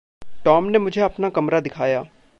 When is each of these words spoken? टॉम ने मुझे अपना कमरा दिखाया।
टॉम 0.45 0.63
ने 0.63 0.79
मुझे 0.79 1.01
अपना 1.01 1.29
कमरा 1.29 1.59
दिखाया। 1.59 2.03